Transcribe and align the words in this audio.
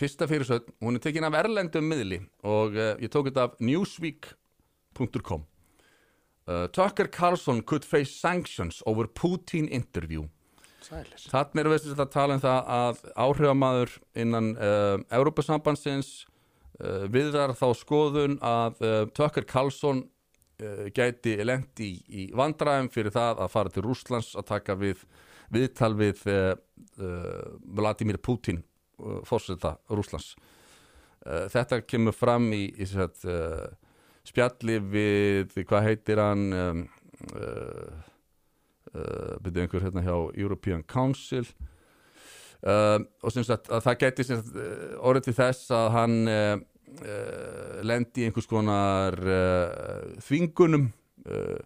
fyrsta 0.00 0.28
fyrirsögn, 0.30 0.72
hún 0.80 0.96
er 0.96 1.04
tekin 1.04 1.26
af 1.28 1.36
erlendum 1.42 1.88
miðli 1.90 2.20
og 2.46 2.76
uh, 2.76 2.92
ég 3.02 3.12
tók 3.12 3.28
þetta 3.28 3.48
af 3.48 3.56
newsweek.com 3.60 5.44
uh, 6.48 6.66
Tucker 6.72 7.10
Carlson 7.12 7.62
could 7.62 7.84
face 7.84 8.12
sanctions 8.14 8.82
over 8.86 9.06
Putin 9.06 9.68
interview. 9.68 10.26
Sælis. 10.80 11.28
Þannig 11.28 11.60
erum 11.62 11.76
við 11.76 12.00
að 12.00 12.12
tala 12.14 12.36
um 12.38 12.42
það 12.42 12.70
að 12.76 13.02
áhrifamaður 13.26 13.98
innan 14.18 14.54
uh, 14.56 14.96
Európa-sambandsins 15.12 16.12
uh, 16.80 17.04
viðrar 17.12 17.52
þá 17.58 17.68
skoðun 17.76 18.38
að 18.40 18.80
Tucker 19.16 19.46
Carlson 19.48 20.06
gæti 20.92 21.38
lendi 21.40 21.86
í, 21.88 21.92
í 22.20 22.22
vandræðum 22.36 22.90
fyrir 22.92 23.14
það 23.14 23.38
að 23.40 23.52
fara 23.54 23.70
til 23.72 23.84
Rússlands 23.86 24.34
að 24.36 24.44
taka 24.50 24.74
við 24.76 25.06
viðtal 25.48 25.94
við 25.96 26.20
Vladimir 27.64 28.18
Putin 28.20 28.60
fórseta 29.28 29.76
Rússlands. 29.90 30.34
Uh, 31.20 31.46
Þetta 31.52 31.82
kemur 31.84 32.16
fram 32.16 32.48
í, 32.56 32.66
í 32.80 32.86
set, 32.88 33.24
uh, 33.28 33.68
spjalli 34.26 34.78
við, 34.80 35.58
hvað 35.68 35.86
heitir 35.88 36.22
hann 36.22 36.46
um, 36.56 36.84
uh, 37.34 37.90
uh, 38.94 39.34
byrju 39.42 39.64
einhver 39.66 39.84
hérna 39.84 40.04
hjá 40.06 40.14
European 40.38 40.84
Council. 40.88 41.44
Uh, 42.60 43.00
og 43.24 43.32
sagt 43.32 43.70
að 43.72 43.84
það 43.86 44.00
geti 44.04 44.26
sagt, 44.28 44.52
uh, 44.52 44.96
orðið 45.08 45.30
til 45.30 45.36
þess 45.38 45.70
að 45.72 45.86
hann 45.96 46.16
uh, 46.28 46.54
uh, 47.00 47.76
lendi 47.86 48.26
einhvers 48.26 48.48
konar 48.48 49.16
uh, 49.16 50.16
þvingunum. 50.24 50.90
Uh, 51.24 51.60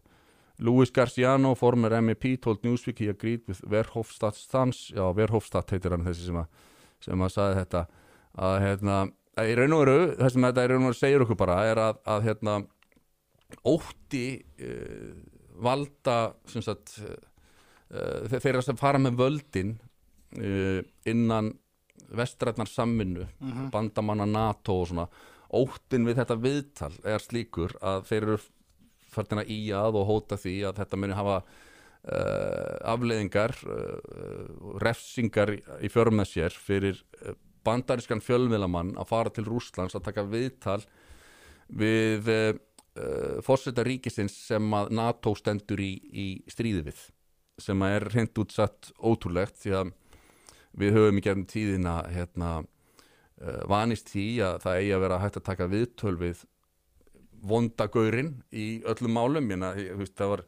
Luis 0.63 0.93
Garciano, 0.95 1.55
former 1.59 1.97
MEP 2.01 2.37
told 2.43 2.63
Newsweek 2.63 3.01
he 3.03 3.09
agreed 3.11 3.43
with 3.49 3.61
Verhofstadt 3.67 4.39
stans, 4.39 4.93
já 4.95 5.03
Verhofstadt 5.17 5.75
heitir 5.75 5.91
hann 5.91 6.07
þessi 6.07 6.29
sem 6.29 6.39
að, 6.39 6.47
sem 7.05 7.25
að 7.25 7.35
saði 7.35 7.59
þetta 7.61 7.85
að 8.45 8.57
hérna, 8.65 9.01
að 9.39 9.51
í 9.51 9.59
raun 9.59 9.77
og 9.77 9.85
veru 9.85 9.99
það 10.19 10.33
sem 10.35 10.49
þetta 10.49 10.65
í 10.65 10.71
raun 10.73 10.81
og 10.83 10.91
veru 10.91 11.01
segir 11.01 11.25
okkur 11.25 11.41
bara 11.45 11.59
er 11.71 11.83
að, 11.83 12.01
að 12.15 12.25
hérna 12.29 12.57
ótti 13.71 14.25
uh, 14.67 15.13
valda 15.65 16.19
sem 16.51 16.65
sagt 16.65 16.97
uh, 17.05 18.33
þeirra 18.33 18.65
sem 18.65 18.79
fara 18.81 19.01
með 19.03 19.21
völdin 19.21 19.77
uh, 20.41 20.81
innan 21.11 21.53
vestrætnar 22.15 22.69
samvinnu 22.69 23.27
bandamanna 23.73 24.27
NATO 24.29 24.81
og 24.83 24.91
svona 24.91 25.07
óttin 25.55 26.07
við 26.07 26.19
þetta 26.21 26.37
viðtal 26.41 26.93
er 27.07 27.23
slíkur 27.23 27.77
að 27.85 28.09
þeir 28.11 28.27
eru 28.27 28.39
færtina 29.15 29.45
í 29.47 29.61
að 29.75 30.01
og 30.01 30.09
hóta 30.09 30.39
því 30.41 30.57
að 30.69 30.81
þetta 30.83 30.99
muni 31.01 31.17
hafa 31.17 31.39
afleiðingar 32.05 33.55
uh, 33.65 34.77
refsingar 34.83 35.55
í 35.55 35.89
fjörm 35.93 36.19
með 36.21 36.31
sér 36.35 36.57
fyrir 36.61 37.01
uh, 37.23 37.33
bandarískan 37.65 38.21
fjölmiðlamann 38.21 38.93
að 39.01 39.09
fara 39.09 39.33
til 39.33 39.47
Rússlands 39.49 39.97
að 39.97 40.07
taka 40.11 40.27
viðtal 40.29 40.83
við 41.75 42.29
fórseta 43.43 43.83
ríkisins 43.83 44.35
sem 44.47 44.75
að 44.77 44.93
NATO 44.95 45.33
stendur 45.35 45.81
í, 45.83 45.95
í 46.15 46.27
stríði 46.47 46.85
við 46.87 47.01
sem 47.65 47.81
að 47.83 47.95
er 47.97 48.05
hreint 48.13 48.39
útsatt 48.39 48.91
ótrúlegt 49.01 49.57
því 49.65 49.73
að 49.81 49.91
við 50.79 50.99
höfum 50.99 51.19
í 51.19 51.25
gefnum 51.25 51.49
tíðina 51.51 51.95
hérna, 52.13 52.51
vanist 53.67 54.13
því 54.13 54.27
að 54.47 54.61
það 54.67 54.79
eigi 54.79 54.93
að 54.95 55.03
vera 55.07 55.19
hægt 55.25 55.41
að 55.41 55.47
taka 55.49 55.71
viðtöl 55.73 56.15
við 56.21 56.45
vondagaurinn 57.45 58.33
í 58.53 58.69
öllum 58.89 59.17
málum. 59.19 59.51
Ég, 59.51 59.95
veist, 59.99 60.17
það 60.19 60.33
var 60.35 60.45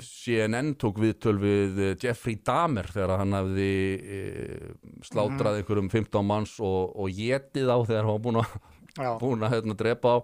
CNN 0.00 0.76
tók 0.78 1.00
viðtöl 1.02 1.34
við 1.42 1.80
uh, 1.82 1.94
Jeffrey 2.00 2.38
Dahmer 2.46 2.86
þegar 2.88 3.18
hann 3.18 3.34
hafði 3.36 3.72
uh, 3.98 4.68
slátrað 5.04 5.58
einhverjum 5.58 5.90
15 5.92 6.26
manns 6.26 6.54
og, 6.62 6.94
og 6.94 7.10
getið 7.12 7.68
á 7.68 7.78
þegar 7.82 8.06
hann 8.06 8.14
var 8.14 8.22
búin 8.24 8.40
að 8.40 8.54
búin 9.22 9.44
að 9.44 9.56
hérna, 9.56 9.76
drepa 9.78 10.14
á. 10.14 10.18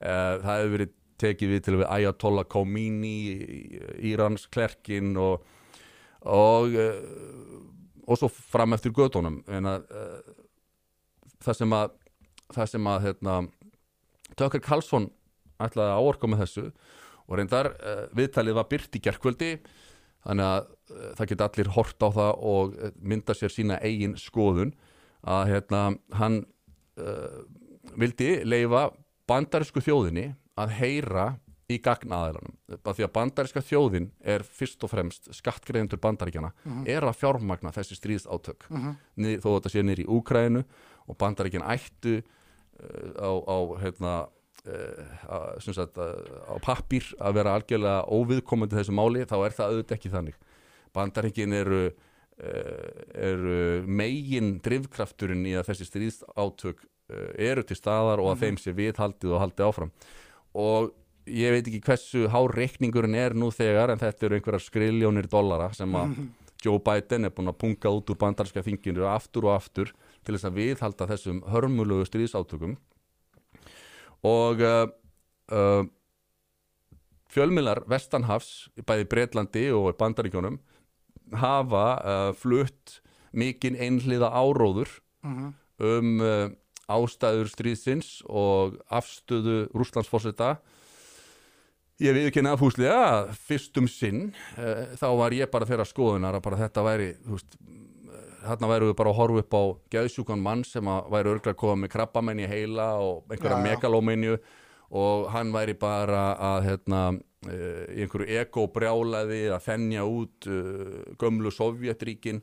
Uh, 0.00 0.34
það 0.42 0.50
hefur 0.50 0.74
verið 0.74 0.92
tekið 1.20 1.54
við 1.54 1.64
til 1.64 1.76
við 1.78 1.88
Ayatollah 1.92 2.48
Khomeini 2.48 3.16
Írans 4.10 4.46
klerkin 4.52 5.14
og 5.20 5.46
og, 6.20 6.74
uh, 6.76 8.04
og 8.04 8.18
svo 8.20 8.28
fram 8.28 8.76
eftir 8.76 8.92
gödunum 8.92 9.38
það 11.40 11.56
sem 11.56 11.72
að 11.72 11.94
það 12.50 12.70
sem 12.72 12.88
að 12.90 13.04
hérna, 13.06 13.34
Tökkur 14.34 14.62
Karlsson 14.64 15.06
ætlaði 15.62 15.92
að 15.94 16.00
áorka 16.02 16.28
með 16.30 16.42
þessu 16.44 16.64
og 17.30 17.38
reyndar 17.38 17.72
uh, 17.78 18.04
viðtalið 18.18 18.58
var 18.58 18.68
byrt 18.70 18.98
í 18.98 19.02
gerkvöldi 19.04 19.50
þannig 20.26 20.46
að 20.46 20.62
uh, 20.66 21.10
það 21.18 21.32
geta 21.32 21.48
allir 21.48 21.72
hort 21.76 22.06
á 22.06 22.08
það 22.18 22.32
og 22.52 22.74
uh, 22.74 22.94
mynda 23.00 23.36
sér 23.36 23.54
sína 23.54 23.78
eigin 23.86 24.16
skoðun 24.20 24.74
að 25.20 25.52
hérna, 25.52 25.84
hann 26.16 26.42
uh, 27.00 27.44
vildi 28.00 28.40
leifa 28.48 28.88
bandarísku 29.30 29.82
þjóðinni 29.84 30.32
að 30.60 30.74
heyra 30.80 31.28
í 31.70 31.78
gagnaðalanum 31.78 32.56
því 32.82 33.04
að 33.06 33.12
bandaríska 33.14 33.62
þjóðin 33.62 34.08
er 34.26 34.42
fyrst 34.42 34.82
og 34.82 34.90
fremst 34.90 35.28
skattgreðendur 35.36 36.00
bandaríkjana 36.02 36.50
er 36.82 37.06
að 37.06 37.20
fjármagna 37.20 37.70
þessi 37.74 37.94
stríðsátök. 37.94 38.66
Mm 38.70 38.80
-hmm. 38.82 39.36
þó 39.38 39.48
þetta 39.54 39.70
sé 39.70 39.84
nýri 39.86 40.02
í 40.02 40.10
Úkrænu 40.10 40.64
og 41.06 41.18
bandaríkjan 41.20 41.62
ættu 41.62 42.18
uh, 42.18 43.12
á, 43.22 43.30
á 43.30 43.58
hérna 43.84 44.14
uh, 44.68 45.56
sagt, 45.60 45.98
uh, 45.98 46.12
á 46.50 46.56
pappír 46.64 47.06
að 47.18 47.40
vera 47.40 47.56
algjörlega 47.56 48.06
óviðkomandi 48.12 48.78
þessu 48.78 48.94
máli 48.96 49.26
þá 49.28 49.36
er 49.40 49.56
það 49.56 49.74
auðvitað 49.74 49.96
ekki 49.98 50.14
þannig. 50.14 50.38
Bandaríkin 50.96 51.56
eru 51.56 51.82
uh, 51.88 52.88
eru 53.14 53.58
megin 53.86 54.56
drifkrafturinn 54.64 55.46
í 55.48 55.56
að 55.58 55.70
þessi 55.70 55.88
stríðsátök 55.90 56.82
uh, 56.84 57.30
eru 57.38 57.66
til 57.66 57.78
staðar 57.78 58.22
og 58.22 58.34
að 58.34 58.46
þeim 58.46 58.60
sé 58.60 58.74
viðhaldið 58.76 59.36
og 59.36 59.44
haldið 59.44 59.68
áfram. 59.70 59.94
Og 60.58 60.90
ég 61.30 61.54
veit 61.54 61.66
ekki 61.66 61.82
hversu 61.84 62.26
hár 62.32 62.52
reikningurinn 62.56 63.16
er 63.18 63.36
nú 63.38 63.50
þegar 63.54 63.92
en 63.92 64.00
þetta 64.00 64.26
eru 64.26 64.38
einhverjar 64.38 64.66
skriljónir 64.66 65.28
dollara 65.30 65.70
sem 65.76 65.94
að 65.94 66.16
Joe 66.60 66.80
Biden 66.84 67.24
er 67.24 67.32
búin 67.32 67.48
að 67.48 67.60
punga 67.62 67.92
út 67.96 68.10
úr 68.12 68.18
bandarska 68.20 68.62
þinginu 68.64 69.06
aftur 69.08 69.46
og 69.48 69.54
aftur 69.54 69.92
til 70.26 70.34
þess 70.34 70.48
að 70.48 70.58
viðhalda 70.58 71.08
þessum 71.08 71.38
hörmulegu 71.48 72.08
stríðsátökum 72.08 72.74
og 74.26 74.62
uh, 74.64 74.86
uh, 75.52 75.84
fjölmiðlar 77.30 77.84
Vestanhafs 77.90 78.68
bæði 78.86 79.06
Breitlandi 79.10 79.66
og 79.74 79.92
Bandaríkjónum 80.00 80.58
hafa 81.40 81.84
uh, 82.00 82.30
flutt 82.34 83.00
mikinn 83.30 83.78
einhliða 83.78 84.32
áróður 84.34 84.90
um 85.78 86.18
uh, 86.24 86.50
ástæður 86.90 87.50
stríðsins 87.52 88.20
og 88.26 88.80
afstöðu 88.90 89.68
Rússlandsforseta 89.70 90.56
ég 92.00 92.16
við 92.16 92.30
ekki 92.30 92.42
nafhúslega 92.42 92.96
að 93.06 93.34
fyrstum 93.46 93.88
sinn 93.90 94.30
uh, 94.58 94.96
þá 94.98 95.08
var 95.20 95.36
ég 95.36 95.52
bara 95.52 95.68
þeirra 95.68 95.86
skoðunar 95.88 96.38
að 96.38 96.46
bara 96.48 96.60
þetta 96.64 96.86
væri 96.86 97.10
veist, 97.28 97.58
þarna 98.44 98.70
væru 98.70 98.90
við 98.90 98.96
bara 99.00 99.12
að 99.12 99.18
horfa 99.18 99.42
upp 99.44 99.56
á 99.56 99.62
geðsjúkan 99.94 100.42
mann 100.42 100.64
sem 100.66 100.88
að 100.90 101.10
væri 101.12 101.32
örglega 101.34 101.54
að 101.54 101.60
koma 101.62 101.82
með 101.82 101.92
krabbamenn 101.94 102.42
í 102.42 102.48
heila 102.50 102.88
og 103.04 103.32
einhverja 103.32 103.60
megalóminju. 103.64 104.38
Og 105.00 105.28
hann 105.30 105.52
væri 105.54 105.76
bara 105.78 106.22
að 106.34 106.64
hérna, 106.66 107.02
uh, 107.46 107.82
í 107.94 108.00
einhverju 108.02 108.40
ekobrjálaði 108.40 109.44
að 109.54 109.66
þennja 109.68 110.06
út 110.08 110.48
uh, 110.50 110.96
gömlu 111.20 111.52
Sovjetríkin 111.54 112.42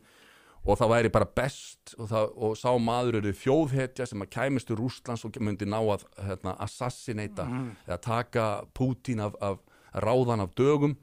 og 0.67 0.79
það 0.79 0.91
væri 0.91 1.11
bara 1.11 1.27
best 1.27 1.93
og, 1.97 2.07
það, 2.11 2.31
og 2.43 2.55
sá 2.59 2.69
maður 2.79 3.19
eru 3.21 3.33
þjóðhetja 3.35 4.07
sem 4.07 4.23
að 4.23 4.31
kæmist 4.35 4.71
úr 4.73 4.81
Rústlands 4.83 5.23
og 5.27 5.37
myndi 5.43 5.67
ná 5.67 5.79
að 5.79 6.07
hérna, 6.23 6.55
assassinata 6.63 7.47
eða 7.85 7.99
taka 8.03 8.47
Pútín 8.75 9.23
af, 9.23 9.35
af 9.39 9.59
ráðan 9.95 10.43
af 10.43 10.55
dögum. 10.55 10.97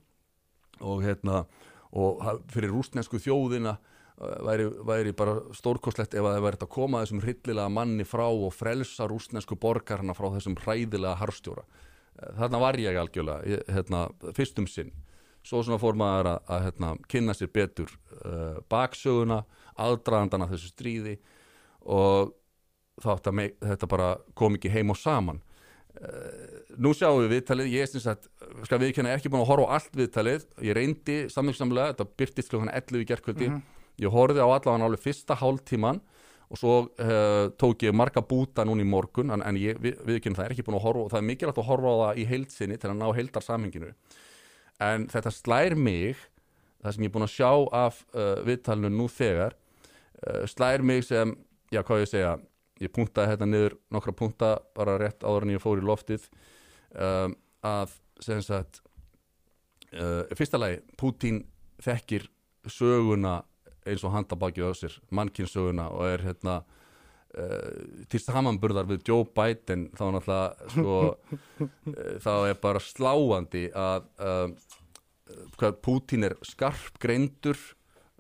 Og, 0.83 1.05
hérna, 1.05 1.45
og 1.95 2.19
fyrir 2.51 2.73
rústnesku 2.75 3.21
þjóðina 3.23 3.77
væri, 4.19 4.67
væri 4.87 5.13
bara 5.17 5.39
stórkostlegt 5.57 6.15
ef 6.15 6.23
að 6.23 6.37
það 6.37 6.45
væri 6.47 6.61
að 6.63 6.71
koma 6.77 7.01
þessum 7.03 7.23
hryllilega 7.25 7.73
manni 7.75 8.05
frá 8.07 8.27
og 8.31 8.53
frelsa 8.55 9.09
rústnesku 9.11 9.57
borgarna 9.61 10.15
frá 10.15 10.29
þessum 10.37 10.55
hræðilega 10.63 11.17
harstjóra. 11.23 11.65
Eh, 12.21 12.31
Þarna 12.39 12.61
var 12.63 12.79
ég 12.79 13.01
algjörlega, 13.01 13.59
hérna, 13.75 14.05
fyrstum 14.37 14.69
sinn. 14.71 14.93
Svo 15.45 15.61
svona 15.61 15.77
fór 15.83 15.99
maður 16.01 16.31
að, 16.31 16.39
að 16.55 16.63
hérna, 16.69 16.93
kynna 17.13 17.35
sér 17.37 17.51
betur 17.53 17.91
uh, 18.25 18.63
baksöguna, 18.73 19.43
aðdraðandana 19.77 20.47
þessu 20.49 20.71
stríði 20.73 21.19
og 21.85 22.31
þátt 23.05 23.29
að 23.29 23.37
me- 23.37 23.51
þetta 23.61 23.89
bara 23.91 24.07
kom 24.39 24.57
ekki 24.57 24.71
heim 24.73 24.95
og 24.95 24.97
saman. 24.97 25.43
Nú 26.81 26.91
sjáum 26.97 27.21
við 27.23 27.35
viðtalið, 27.37 27.69
ég 27.77 27.91
sem 27.91 28.03
sagt, 28.03 28.27
skal 28.67 28.81
viðkynna, 28.83 29.13
ekki 29.15 29.31
búin 29.31 29.45
að 29.45 29.51
horfa 29.53 29.67
á 29.69 29.75
allt 29.77 29.95
viðtalið, 30.01 30.47
ég 30.67 30.75
reyndi 30.79 31.19
samvingssamlega, 31.31 31.93
þetta 31.93 32.07
byrtist 32.23 32.51
klukkan 32.51 32.73
11 32.75 33.05
í 33.05 33.09
gerkvöldi, 33.13 33.51
ég 34.03 34.11
horfði 34.11 34.43
á 34.43 34.49
allavega 34.49 34.89
alveg 34.89 35.03
fyrsta 35.05 35.37
hálftíman 35.39 36.01
og 36.51 36.61
svo 36.61 36.75
uh, 36.87 37.51
tók 37.59 37.83
ég 37.87 37.95
marga 37.97 38.23
búta 38.23 38.65
núna 38.67 38.85
í 38.85 38.89
morgun, 38.89 39.33
en, 39.35 39.43
en 39.43 39.59
ég 39.59 39.79
við, 39.83 39.97
viðkynna 40.07 40.39
það 40.39 40.47
er 40.47 40.55
ekki 40.55 40.67
búin 40.67 40.79
að 40.79 40.85
horfa 40.87 41.05
og 41.05 41.11
það 41.13 41.21
er 41.21 41.27
mikilvægt 41.31 41.61
að 41.61 41.69
horfa 41.71 41.91
á 41.95 41.97
það 42.03 42.21
í 42.21 42.27
heildsinni 42.31 42.79
til 42.81 42.91
að 42.91 42.99
ná 43.01 43.07
heildarsamhenginu. 43.17 43.91
En 44.85 45.07
þetta 45.11 45.33
slær 45.35 45.77
mig, 45.79 46.25
það 46.83 46.97
sem 46.97 47.07
ég 47.07 47.11
er 47.11 47.15
búin 47.17 47.27
að 47.27 47.35
sjá 47.35 47.51
af 47.81 48.03
uh, 48.13 48.35
viðtalinu 48.47 48.93
nú 48.95 49.09
þegar, 49.11 49.57
uh, 50.27 50.43
slær 50.51 50.85
mig 50.87 51.07
sem 51.09 51.35
já, 51.73 51.81
hvað 51.81 52.05
ég 52.05 52.13
segja 52.13 52.37
ég 52.83 52.93
punktaði 52.93 53.31
hérna 53.33 53.49
niður 53.49 53.79
nokkra 53.95 54.15
punkta 54.19 54.55
bara 54.77 54.99
rétt 55.01 55.25
áður 55.25 55.47
en 55.47 55.55
ég 55.55 55.63
fór 55.63 55.81
í 55.81 55.87
loftið 55.87 56.27
um, 56.99 57.37
að 57.65 57.95
sem 58.23 58.41
sagt 58.45 58.83
fyrsta 60.35 60.59
lagi, 60.59 60.81
Putin 60.99 61.37
þekkir 61.83 62.25
söguna 62.67 63.37
eins 63.85 64.05
og 64.07 64.15
handabakið 64.15 64.71
á 64.71 64.73
sér, 64.79 64.97
mannkynnssöguna 65.15 65.91
og 65.93 66.09
er 66.09 66.25
hérna 66.29 66.57
uh, 66.61 68.07
til 68.11 68.23
samanburðar 68.23 68.89
við 68.91 69.05
Joe 69.11 69.29
Biden 69.29 69.89
þá 69.97 70.05
náttúrulega 70.17 70.73
sko, 70.75 70.99
uh, 71.61 72.17
þá 72.25 72.35
er 72.51 72.59
bara 72.63 72.83
sláandi 72.83 73.69
að 73.71 74.11
uh, 74.19 74.49
hvað 75.59 75.81
Putin 75.85 76.29
er 76.29 76.37
skarp 76.47 77.01
greindur 77.03 77.59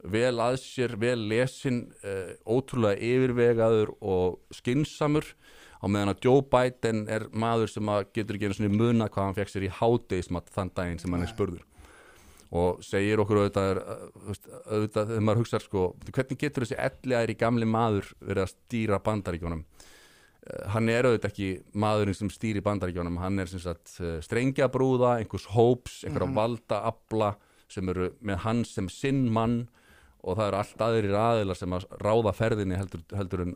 vel 0.04 0.36
að 0.42 0.58
sér, 0.60 0.96
vel 1.00 1.18
lesin 1.30 1.86
uh, 2.04 2.34
ótrúlega 2.44 3.00
yfirvegaður 3.00 3.94
og 4.04 4.40
skinsamur 4.52 5.30
á 5.80 5.86
meðan 5.88 6.14
að 6.14 6.26
Joe 6.28 6.44
Biden 6.48 7.04
er 7.12 7.28
maður 7.32 7.72
sem 7.72 7.92
getur 8.16 8.36
ekki 8.36 8.50
einu 8.50 8.58
svona 8.58 8.76
muna 8.76 9.08
hvað 9.12 9.28
hann 9.28 9.38
fekk 9.38 9.52
sér 9.52 9.68
í 9.68 9.72
hádeismat 9.80 10.52
þann 10.52 10.72
daginn 10.76 11.00
sem 11.00 11.12
hann 11.12 11.24
er 11.24 11.32
spurður 11.32 11.64
og 12.54 12.84
segir 12.86 13.18
okkur 13.22 13.42
auðvitað, 13.42 13.80
veist, 14.28 14.46
auðvitað 14.68 15.10
þegar 15.10 15.26
maður 15.26 15.42
hugsa 15.42 15.60
sko, 15.62 15.88
hvernig 16.10 16.40
getur 16.40 16.66
þessi 16.66 16.78
elliðæri 16.86 17.36
gamli 17.40 17.66
maður 17.66 18.12
verið 18.22 18.46
að 18.46 18.54
stýra 18.54 19.00
bandaríkjónum 19.02 19.64
Uh, 20.44 20.66
hann 20.74 20.90
er 20.92 21.06
auðvitað 21.08 21.30
ekki 21.30 21.46
maðurinn 21.80 22.16
sem 22.18 22.30
stýri 22.32 22.60
bandaríkjónum, 22.64 23.16
hann 23.22 23.40
er 23.40 23.48
sem 23.48 23.62
sagt 23.62 23.94
uh, 24.02 24.18
strengjabrúða, 24.24 25.14
einhvers 25.22 25.46
hóps 25.54 26.02
einhverja 26.04 26.34
valda 26.36 26.82
abla 26.90 27.30
sem 27.72 27.88
eru 27.88 28.10
með 28.20 28.42
hann 28.42 28.60
sem 28.68 28.90
sinn 28.92 29.22
mann 29.32 29.62
og 30.20 30.36
það 30.36 30.50
eru 30.50 30.58
allt 30.58 30.84
aðrir 30.84 31.16
aðilar 31.16 31.56
sem 31.56 31.76
að 31.76 31.86
ráða 32.04 32.34
ferðinni 32.36 32.76
heldur, 32.76 33.04
heldur 33.16 33.44
en 33.46 33.54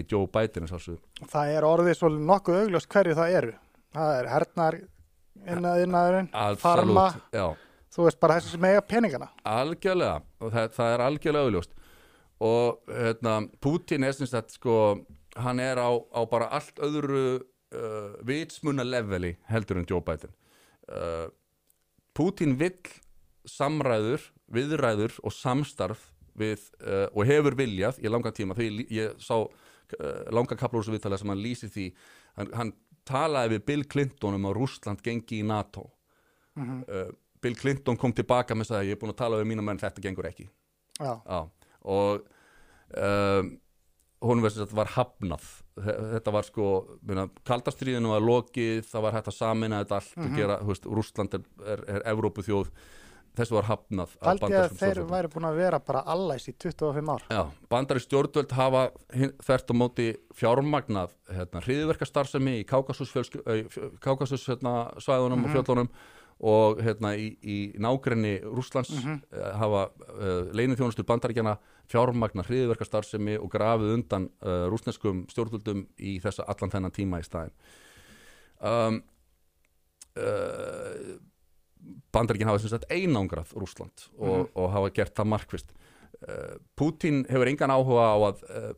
í 0.00 0.06
Joe 0.08 0.28
Biden. 0.32 0.68
Það 0.68 1.52
er 1.52 1.66
orðið 1.68 1.98
svo 1.98 2.10
nokkuð 2.16 2.60
augljóst 2.62 2.88
hverju 2.92 3.18
það 3.20 3.36
eru. 3.42 3.52
Það 3.92 4.16
er 4.16 4.30
hernar 4.32 4.78
innaðurinn, 5.52 6.32
farma, 6.60 7.06
já, 7.32 7.46
þú 7.92 8.08
veist 8.08 8.20
bara 8.22 8.38
þessi 8.38 8.56
sem 8.56 8.66
eiga 8.70 8.82
peningana. 8.84 9.30
algjörlega 9.44 10.20
og 10.40 10.52
það, 10.54 10.74
það 10.78 10.94
er 10.94 11.06
algjörlega 11.06 11.48
auðljóst 11.48 11.78
og 12.42 12.90
hérna, 12.90 13.36
Putin 13.62 14.06
er 14.06 14.14
sem 14.16 14.26
sagt 14.26 14.56
sko, 14.56 14.76
hann 15.38 15.62
er 15.62 15.78
á, 15.78 15.90
á 16.10 16.20
bara 16.26 16.50
allt 16.56 16.80
öðru 16.82 17.24
uh, 17.38 18.16
vitsmuna 18.26 18.84
leveli 18.86 19.36
heldur 19.50 19.80
en 19.80 19.86
Joe 19.88 20.02
Biden. 20.04 20.32
Uh, 20.90 21.28
Putin 22.16 22.56
vill 22.58 22.80
samræður, 23.48 24.24
viðræður 24.52 25.16
og 25.22 25.34
samstarf 25.34 26.08
við, 26.38 26.66
uh, 26.82 27.06
og 27.14 27.26
hefur 27.28 27.56
viljað 27.58 28.02
í 28.02 28.10
langan 28.10 28.34
tíma, 28.34 28.58
því 28.58 28.88
ég, 28.92 29.16
sá 29.22 29.38
uh, 29.38 29.48
langa 30.34 30.58
kaplúrsu 30.58 30.94
viðtala 30.94 31.20
sem 31.20 31.30
hann 31.32 31.42
lýsi 31.42 31.70
því. 31.72 31.88
Hann, 32.40 32.52
hann 32.58 32.76
talaði 33.08 33.56
við 33.56 33.66
Bill 33.70 33.88
Clinton 33.94 34.38
um 34.38 34.50
að 34.50 34.58
Rússland 34.58 35.02
gengi 35.04 35.40
í 35.40 35.46
NATO. 35.46 35.88
Uh, 36.58 37.08
Bill 37.42 37.56
Clinton 37.58 37.98
kom 37.98 38.12
tilbaka 38.14 38.54
með 38.54 38.68
þess 38.70 38.78
að 38.78 38.86
ég 38.90 38.96
er 38.96 39.00
búin 39.02 39.12
að 39.14 39.20
tala 39.24 39.40
við 39.42 39.50
mína 39.52 39.64
menn 39.66 39.80
þetta 39.82 40.04
gengur 40.04 40.28
ekki. 40.30 40.46
Já, 41.02 41.12
Já. 41.26 41.40
og 41.82 42.22
um, 42.96 43.52
hún 44.22 44.42
var, 44.44 44.56
var 44.78 44.90
hafnað. 44.96 45.46
Þe- 45.82 45.98
þetta 46.14 46.32
var 46.36 46.46
sko 46.46 46.66
kaldastriðinu 47.48 48.10
var 48.12 48.22
lokið, 48.22 48.82
það 48.90 49.06
var 49.06 49.16
hægt 49.18 49.30
að 49.32 49.38
samina 49.38 49.78
þetta 49.82 49.98
allt 50.00 50.18
og 50.26 50.34
gera, 50.36 50.58
þú 50.62 50.74
veist, 50.74 50.90
Rússland 50.98 51.38
er, 51.38 51.46
er, 51.74 51.82
er 51.96 52.04
Evrópuþjóð, 52.12 52.68
þessu 53.40 53.56
var 53.56 53.66
hafnað 53.70 54.12
ég 54.12 54.28
að 54.28 54.44
þeir 54.52 54.76
stjórnvöldum. 54.76 55.10
væri 55.16 55.30
búin 55.32 55.48
að 55.48 55.58
vera 55.62 55.78
bara 55.88 56.02
allæs 56.14 56.46
í 56.52 56.54
25 56.60 57.12
ár. 57.16 57.24
Já, 57.32 57.42
bandari 57.72 58.04
stjórnvöld 58.04 58.52
hafa 58.58 58.82
þvert 59.48 59.72
á 59.72 59.74
móti 59.80 60.08
fjármagnað 60.36 61.16
hérna, 61.32 61.64
hriðverkastarfsemi 61.64 62.58
í 62.60 62.66
Kákasus, 62.68 63.14
Kákasus 64.04 64.44
hérna, 64.52 64.76
svæðunum 65.00 65.48
og 65.48 65.56
fjöllunum 65.56 65.90
og 66.42 66.80
hérna, 66.82 67.12
í, 67.14 67.28
í 67.42 67.58
nágrenni 67.80 68.38
Rússlands 68.42 68.92
mm 68.96 69.20
hafa 69.52 69.86
uh, 69.90 70.50
leinithjónustur 70.54 71.06
bandaríkjana 71.06 71.56
fjármagnað 71.90 72.48
hriðverkastarfsemi 72.50 73.36
og 73.40 73.50
grafið 73.52 73.94
undan 73.96 74.28
uh, 74.42 74.66
rússneskum 74.72 75.24
stjórnvöldum 75.30 75.84
í 75.98 76.16
þessa 76.22 76.46
allan 76.50 76.72
þennan 76.72 76.94
tíma 76.94 77.20
í 77.20 77.26
staðin 77.26 77.52
um, 78.60 79.00
uh, 80.16 81.18
bandaríkin 82.14 82.48
hafa 82.50 82.62
sem 82.62 82.72
sagt 82.72 82.88
einangrað 82.92 83.52
Rússland 83.58 84.06
og, 84.18 84.48
og 84.54 84.70
hafa 84.74 84.92
gert 84.94 85.16
það 85.18 85.30
markvist 85.34 85.74
uh, 85.74 86.56
Putin 86.78 87.24
hefur 87.30 87.50
engan 87.50 87.74
áhuga 87.74 88.08
á 88.14 88.16
að 88.30 88.44
uh, 88.48 88.72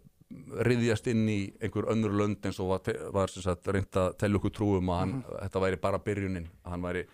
riðjast 0.66 1.06
inn 1.12 1.26
í 1.30 1.38
einhver 1.62 1.90
önnur 1.92 2.14
lönd 2.18 2.46
eins 2.46 2.58
og 2.62 2.72
var, 2.72 2.96
var 3.14 3.30
sem 3.30 3.44
sagt 3.44 3.68
reynd 3.70 3.98
að 4.00 4.16
tella 4.18 4.40
okkur 4.40 4.54
trúum 4.54 4.90
að 4.90 5.00
hann, 5.02 5.14
þetta 5.28 5.62
væri 5.62 5.80
bara 5.82 6.00
byrjunin 6.02 6.48
að 6.64 6.74
hann 6.74 6.86
væri, 6.88 7.04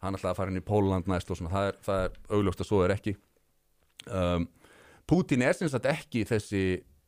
hann 0.00 0.16
ætlaði 0.16 0.32
að 0.32 0.38
fara 0.38 0.52
inn 0.52 0.60
í 0.60 0.64
Póland 0.64 1.10
næst 1.10 1.30
og 1.30 1.38
svona, 1.38 1.52
það 1.52 1.68
er, 1.70 1.80
það 1.86 2.04
er 2.04 2.36
augljóst 2.36 2.62
að 2.64 2.70
svo 2.70 2.80
er 2.84 2.94
ekki. 2.94 3.16
Um, 4.08 4.46
Putin 5.10 5.44
er 5.44 5.56
sem 5.56 5.70
sagt 5.70 5.88
ekki 5.90 6.24
þessi, 6.28 6.64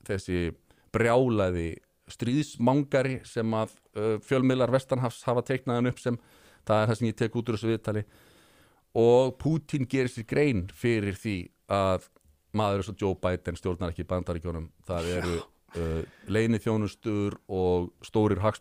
þessi 0.08 0.40
brjálaði 0.92 1.68
stríðsmangari 2.12 3.20
sem 3.28 3.54
að 3.56 3.76
uh, 3.96 4.16
fjölmiðlar 4.26 4.74
Vestanhafs 4.74 5.22
hafa 5.28 5.44
teiknað 5.48 5.80
hann 5.80 5.92
upp 5.92 6.02
sem. 6.02 6.18
Það 6.68 6.82
er 6.82 6.90
það 6.90 6.98
sem 6.98 7.08
ég 7.08 7.18
tek 7.18 7.38
út 7.38 7.48
úr 7.48 7.58
þessu 7.58 7.70
viðtali. 7.72 8.02
Og 9.02 9.32
Putin 9.40 9.88
gerir 9.88 10.12
sér 10.12 10.28
grein 10.28 10.66
fyrir 10.76 11.16
því 11.16 11.36
að 11.72 12.10
maður 12.52 12.82
eins 12.82 12.90
og 12.92 13.00
Joe 13.00 13.16
Biden 13.22 13.56
stjórnar 13.56 13.94
ekki 13.94 14.04
bandaríkjónum 14.08 14.68
það 14.84 15.08
eru 15.14 15.38
uh, 15.40 16.02
leini 16.28 16.60
þjónustur 16.60 17.38
og 17.48 17.88
stórir 18.04 18.42
Já. 18.42 18.52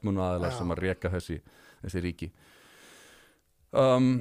sem 0.56 0.72
að 0.72 0.84
reka 0.86 1.12
þessi, 1.12 1.42
þessi 1.84 2.04
ríki 2.06 2.32
um, 3.78 4.12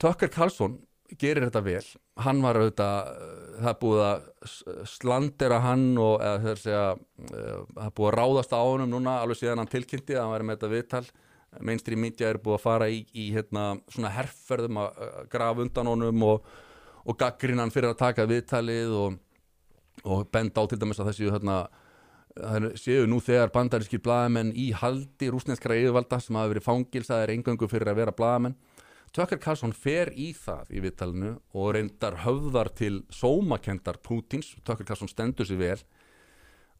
Tucker 0.00 0.30
Carlson 0.32 0.78
gerir 1.20 1.44
þetta 1.46 1.62
vel. 1.64 1.84
Hann 2.24 2.40
var 2.44 2.58
auðvitað, 2.60 3.10
uh, 3.10 3.58
það 3.64 3.76
búið 3.82 4.04
að 4.06 4.86
slandera 4.88 5.60
hann 5.64 5.90
og 6.00 6.22
eða 6.24 6.54
segja, 6.60 6.86
uh, 6.96 7.58
það 7.76 7.92
búið 7.98 8.08
að 8.10 8.16
ráðast 8.18 8.56
á 8.56 8.60
honum 8.60 8.94
núna 8.94 9.18
alveg 9.20 9.42
síðan 9.42 9.62
hann 9.62 9.72
tilkynnti 9.72 10.16
að 10.16 10.24
hann 10.24 10.34
væri 10.36 10.48
með 10.48 10.58
þetta 10.58 10.72
viðtal. 10.76 11.04
Mainstream 11.60 12.00
media 12.00 12.30
er 12.32 12.40
búið 12.40 12.56
að 12.56 12.64
fara 12.64 12.88
í, 12.88 13.02
í 13.12 13.28
hérna, 13.34 13.74
svona 13.92 14.12
herrferðum 14.14 14.78
að 14.80 15.02
grafa 15.32 15.66
undan 15.66 15.90
honum 15.90 16.24
og, 16.24 16.46
og 17.04 17.18
gaggrinn 17.20 17.60
hann 17.60 17.72
fyrir 17.74 17.92
að 17.92 18.00
taka 18.00 18.24
viðtalið 18.30 18.94
og, 18.96 19.18
og 20.08 20.22
benda 20.32 20.64
á 20.64 20.68
til 20.70 20.78
dæmis 20.80 21.02
að 21.02 21.10
þessi 21.10 21.28
hérna, 21.28 21.58
það 22.36 22.68
séu 22.80 23.06
nú 23.08 23.20
þegar 23.22 23.52
bandarískir 23.54 24.02
blaðamenn 24.04 24.52
í 24.56 24.70
haldi 24.76 25.30
rúsneskra 25.32 25.76
yfirvalda 25.78 26.20
sem 26.22 26.36
hafa 26.38 26.52
verið 26.52 26.66
fangilsaðir 26.66 27.34
engöngu 27.36 27.68
fyrir 27.70 27.92
að 27.92 28.02
vera 28.02 28.14
blaðamenn. 28.16 28.56
Tucker 29.12 29.36
Carlson 29.36 29.74
fer 29.76 30.08
í 30.16 30.30
það 30.32 30.70
í 30.72 30.82
viðtalinu 30.86 31.32
og 31.52 31.74
reyndar 31.76 32.22
höfðar 32.24 32.70
til 32.72 33.02
sómakendar 33.12 33.98
Pútins, 34.00 34.54
Tucker 34.64 34.88
Carlson 34.88 35.10
stendur 35.10 35.48
sér 35.48 35.60
vel 35.60 35.82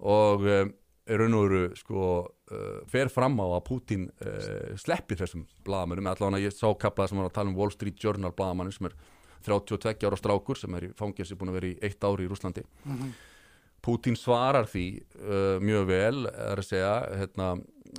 og 0.00 0.46
um, 0.48 0.70
raun 1.12 1.36
og 1.36 1.44
veru 1.44 1.64
sko 1.76 2.04
uh, 2.22 2.78
fer 2.88 3.12
fram 3.12 3.36
á 3.44 3.46
að 3.52 3.64
Pútin 3.68 4.06
uh, 4.24 4.72
sleppi 4.80 5.18
þessum 5.20 5.44
blaðamennum, 5.66 6.08
allavega 6.08 6.46
ég 6.46 6.56
sá 6.56 6.70
kaplað 6.72 7.12
sem 7.12 7.20
var 7.20 7.28
að 7.28 7.36
tala 7.36 7.52
um 7.52 7.58
Wall 7.60 7.74
Street 7.74 8.00
Journal 8.00 8.32
blaðamannin 8.32 8.78
sem 8.78 8.88
er 8.88 8.96
32 9.44 10.08
ára 10.08 10.16
strákur 10.16 10.56
sem 10.56 10.78
er 10.78 10.88
í 10.88 10.92
fangilsi 10.96 11.36
búin 11.36 11.52
að 11.52 11.58
vera 11.58 11.70
í 11.72 11.76
eitt 11.84 12.08
ári 12.08 12.24
í 12.24 12.32
Rúslandi 12.32 12.64
Pútín 13.82 14.16
svarar 14.18 14.68
því 14.70 14.86
uh, 15.18 15.58
mjög 15.62 15.86
vel, 15.88 16.26
er 16.30 16.60
að 16.60 16.66
segja 16.68 16.92
hérna, 17.18 17.56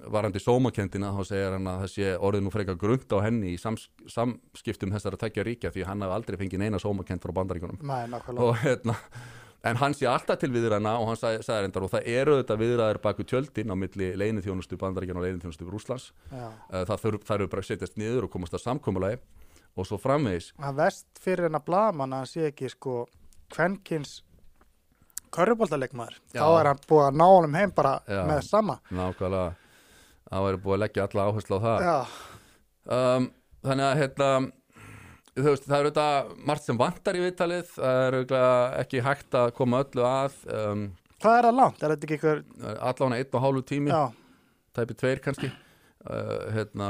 varandi 0.09 0.39
sómakendina 0.41 1.11
þá 1.13 1.21
segir 1.27 1.51
hann 1.53 1.67
að 1.69 1.83
það 1.83 1.91
sé 1.93 2.09
orðið 2.17 2.43
nú 2.45 2.51
frekar 2.53 2.79
grunnt 2.81 3.13
á 3.13 3.17
henni 3.25 3.53
í 3.53 3.59
sams, 3.61 3.89
samskiptum 4.09 4.93
þessara 4.95 5.19
tekja 5.21 5.45
ríkja 5.45 5.71
því 5.75 5.85
hann 5.85 6.01
hafi 6.05 6.15
aldrei 6.17 6.39
fengið 6.39 6.63
neina 6.63 6.79
sómakend 6.81 7.21
frá 7.21 7.33
bandaríkunum 7.35 7.77
Nei, 7.83 8.07
nákvæmlega. 8.09 8.47
og 8.47 8.57
hérna 8.63 8.95
en 9.63 9.77
hann 9.79 9.93
sé 9.95 10.07
alltaf 10.09 10.41
til 10.41 10.51
viðræðina 10.51 10.95
og 10.99 11.11
hann 11.11 11.19
sagði, 11.19 11.43
sagði 11.45 11.67
reyndar 11.67 11.85
og 11.85 11.93
það 11.93 12.09
eru 12.15 12.39
þetta 12.41 12.59
viðræðir 12.63 13.01
baku 13.05 13.23
tjöldin 13.29 13.71
á 13.71 13.75
milli 13.79 14.09
leinithjónustu 14.19 14.79
bandaríkjana 14.81 15.21
og 15.21 15.27
leinithjónustu 15.27 15.69
Rúslands 15.69 16.09
Já. 16.31 16.49
það 16.89 17.07
eru 17.37 17.47
bara 17.53 17.63
að 17.63 17.69
setjast 17.69 17.95
niður 18.01 18.27
og 18.27 18.33
komast 18.33 18.57
að 18.57 18.65
samkomulagi 18.65 19.21
og 19.77 19.87
svo 19.87 19.97
framvegis 20.01 20.51
Það 20.57 20.79
vest 20.81 21.23
fyrir 21.23 21.47
hennar 21.47 21.63
Já. 26.33 26.39
Þá 26.39 26.47
er 26.59 26.69
hann 26.71 26.81
búið 26.89 27.05
að 27.07 27.19
ná 27.21 27.25
honum 27.27 27.59
heim 27.59 27.73
bara 27.75 27.93
Já. 28.07 28.23
með 28.29 28.41
sama. 28.47 28.79
nákvæmlega 28.93 29.45
það 30.33 30.45
væri 30.47 30.61
búið 30.65 30.75
að 30.77 30.83
leggja 30.83 31.07
alla 31.07 31.25
áherslu 31.29 31.57
á 31.57 31.61
það 31.63 31.87
um, 32.97 33.29
þannig 33.63 33.87
að 33.87 33.99
hérna, 34.01 34.29
þú 35.37 35.45
veist, 35.49 35.67
það 35.67 35.77
er 35.77 35.87
auðvitað 35.89 36.31
margt 36.49 36.67
sem 36.67 36.79
vantar 36.81 37.17
í 37.19 37.23
viðtalið 37.23 37.71
það 37.75 38.01
er 38.03 38.17
auðvitað 38.17 38.77
ekki 38.83 39.03
hægt 39.07 39.37
að 39.39 39.51
koma 39.59 39.81
öllu 39.85 40.05
að 40.09 40.37
um, 40.57 40.85
hvað 41.23 41.37
er 41.39 41.47
það 41.47 41.59
langt? 41.59 41.83
Er 41.83 41.93
þetta 41.93 42.07
ekki 42.07 42.17
ykkur, 42.19 42.43
allan 42.89 43.17
einn 43.17 43.37
og 43.37 43.45
hálfu 43.45 43.65
tími 43.73 43.93
tæpi 44.73 44.97
tveir 44.99 45.21
kannski 45.23 45.51
uh, 45.51 46.49
hérna, 46.55 46.89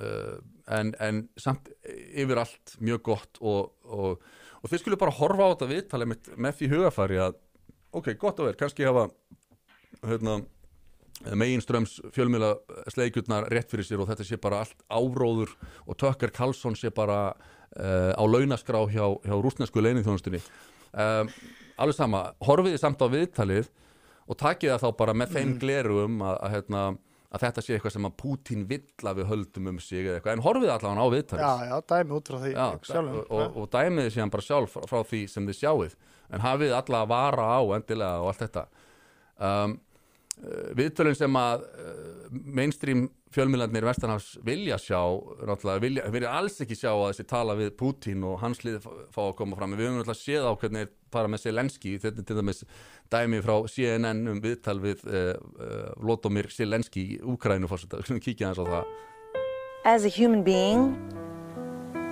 uh, 0.00 0.34
en, 0.76 0.92
en 1.00 1.22
samt 1.40 1.70
yfir 1.86 2.42
allt 2.42 2.74
mjög 2.82 3.04
gott 3.12 3.40
og, 3.40 3.70
og, 3.86 4.18
og 4.60 4.72
þið 4.72 4.82
skulle 4.82 5.00
bara 5.00 5.14
horfa 5.20 5.46
á 5.46 5.50
þetta 5.54 5.70
viðtalið 5.70 6.12
með, 6.36 6.58
því 6.58 6.72
hugafari 6.74 7.22
að 7.22 7.38
ok, 7.96 8.14
gott 8.20 8.40
að 8.40 8.50
vera, 8.50 8.60
kannski 8.60 8.86
hafa 8.86 9.08
hérna, 10.06 10.40
meginströms 11.36 11.98
fjölmjöla 12.14 12.54
sleikjurnar 12.94 13.48
rétt 13.52 13.72
fyrir 13.72 13.86
sér 13.86 14.02
og 14.02 14.08
þetta 14.08 14.26
sé 14.26 14.38
bara 14.40 14.62
allt 14.64 14.84
áróður 14.88 15.52
og 15.84 15.98
Tökker 16.00 16.32
Karlsson 16.32 16.78
sé 16.78 16.92
bara 16.94 17.34
uh, 17.34 18.12
á 18.16 18.24
launaskrá 18.24 18.80
hjá, 18.88 19.04
hjá 19.26 19.34
rúsnesku 19.36 19.82
leiningþjónustunni 19.84 20.40
um, 20.94 21.28
alveg 21.80 21.98
sama, 21.98 22.24
horfiði 22.44 22.80
samt 22.80 23.04
á 23.04 23.08
viðtalið 23.12 23.68
og 24.30 24.38
takið 24.40 24.74
það 24.74 24.82
þá 24.84 24.98
bara 25.02 25.16
með 25.16 25.36
þeim 25.36 25.54
glerum 25.60 26.20
að, 26.22 26.36
að, 26.38 26.54
hérna, 26.54 26.82
að 27.30 27.44
þetta 27.44 27.64
sé 27.64 27.76
eitthvað 27.76 27.94
sem 27.96 28.08
að 28.08 28.16
Pútín 28.22 28.66
vill 28.70 29.10
að 29.10 29.20
við 29.20 29.30
höldum 29.32 29.70
um 29.72 29.80
sig 29.82 30.04
eða 30.04 30.20
eitthvað, 30.20 30.36
en 30.36 30.44
horfiði 30.44 30.72
allavega 30.74 31.04
á 31.04 31.14
viðtalið. 31.14 31.44
Já, 31.44 31.70
já, 31.72 31.76
dæmi 31.92 32.16
út 32.16 32.30
frá 32.30 32.38
því 32.44 32.52
Já, 32.54 32.66
og, 33.00 33.20
og, 33.26 33.58
og 33.60 33.70
dæmiði 33.74 34.14
síðan 34.14 34.32
bara 34.36 34.46
sjálf 34.46 34.76
frá, 34.76 34.86
frá 34.92 35.02
því 35.10 35.22
sem 35.32 35.50
þið 35.50 35.58
sjáið 35.60 35.98
en 36.30 36.44
hafið 36.44 36.74
alla 36.78 37.04
að 37.04 37.12
vara 37.12 37.46
á 37.56 37.60
endilega 37.76 38.24
og 38.24 38.32
allt 38.32 38.44
þetta. 38.46 38.66
Um, 39.40 39.78
uh, 40.42 40.68
viðtölun 40.78 41.18
sem 41.18 41.40
að 41.40 41.64
uh, 41.66 42.28
mainstream 42.30 43.08
fjölmiðlarnir 43.30 43.86
Vestanhafs 43.86 44.32
vilja 44.46 44.76
sjá 44.80 44.98
vilja, 45.82 46.08
vilja 46.10 46.32
alls 46.34 46.56
ekki 46.64 46.74
sjá 46.78 46.90
að 46.90 47.12
þessi 47.12 47.26
tala 47.30 47.54
við 47.58 47.70
Putin 47.78 48.24
og 48.26 48.40
hans 48.42 48.64
lið 48.66 48.80
fá 48.82 49.20
að 49.28 49.36
koma 49.38 49.58
fram. 49.58 49.76
Við 49.78 49.86
höfum 49.86 50.00
náttúrulega 50.00 50.18
séð 50.18 50.48
á 50.50 50.52
hvernig 50.58 50.82
þeir 50.82 50.96
fara 51.14 51.30
með 51.30 51.44
Selenski 51.44 51.94
þetta 52.02 52.22
er 52.22 52.26
til 52.26 52.38
dæmis 52.40 52.64
dæmi 53.10 53.42
frá 53.44 53.54
CNN 53.70 54.26
um 54.32 54.42
viðtal 54.42 54.78
við 54.82 55.06
uh, 55.06 55.30
uh, 55.62 55.86
Lodomir 56.02 56.50
Selenski 56.54 57.06
í 57.16 57.20
Úkrænu 57.22 57.70
kíkja 58.18 58.50
hans 58.50 58.58
á 58.62 58.66
það. 58.66 58.90
As 59.84 60.04
a 60.04 60.10
human 60.10 60.42
being, 60.42 60.92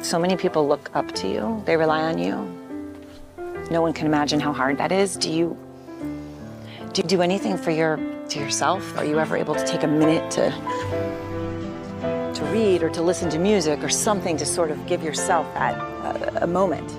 so 0.02 0.18
many 0.18 0.36
people 0.36 0.66
look 0.66 0.90
up 0.94 1.12
to 1.12 1.28
you. 1.28 1.62
They 1.66 1.76
rely 1.76 2.00
on 2.00 2.18
you. 2.18 2.67
No 3.70 3.82
one 3.82 3.92
can 3.92 4.06
imagine 4.06 4.40
how 4.40 4.52
hard 4.52 4.78
that 4.78 4.92
is. 4.92 5.16
Do 5.16 5.30
you 5.30 5.56
do 6.92 7.02
you 7.02 7.08
do 7.08 7.20
anything 7.20 7.58
for 7.58 7.70
your 7.70 7.98
to 8.30 8.38
yourself? 8.38 8.96
Are 8.96 9.04
you 9.04 9.18
ever 9.18 9.36
able 9.36 9.54
to 9.54 9.64
take 9.66 9.82
a 9.82 9.86
minute 9.86 10.30
to 10.32 10.50
to 12.34 12.44
read 12.46 12.82
or 12.82 12.88
to 12.90 13.02
listen 13.02 13.28
to 13.30 13.38
music 13.38 13.82
or 13.82 13.90
something 13.90 14.38
to 14.38 14.46
sort 14.46 14.70
of 14.70 14.86
give 14.86 15.02
yourself 15.02 15.46
that 15.54 15.74
uh, 15.76 16.40
a 16.40 16.46
moment? 16.46 16.98